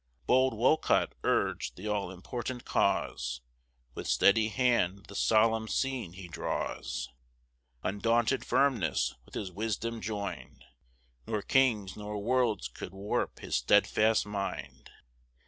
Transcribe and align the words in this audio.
Bold 0.25 0.55
Wolcott 0.57 1.13
urg'd 1.23 1.75
the 1.77 1.87
all 1.87 2.09
important 2.09 2.65
cause; 2.65 3.41
With 3.93 4.07
steady 4.07 4.47
hand 4.47 5.05
the 5.05 5.13
solemn 5.15 5.67
scene 5.67 6.13
he 6.13 6.27
draws; 6.27 7.09
Undaunted 7.83 8.43
firmness 8.43 9.13
with 9.25 9.35
his 9.35 9.51
wisdom 9.51 10.01
join'd, 10.01 10.63
Nor 11.27 11.43
kings 11.43 11.95
nor 11.95 12.17
worlds 12.17 12.67
could 12.67 12.95
warp 12.95 13.41
his 13.41 13.57
stedfast 13.57 14.25
mind. 14.25 14.89